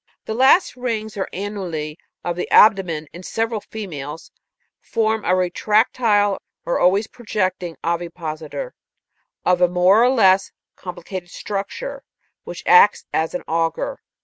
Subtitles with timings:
[0.25, 4.31] The last rings or an'nuli of the abdomen, in several females,
[4.79, 8.73] form a retractile or always projecting ovipositor,
[9.45, 12.03] of a more or less com plicated structure,
[12.45, 14.01] which acts as an auger.